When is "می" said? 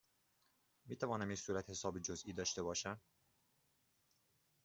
0.85-0.95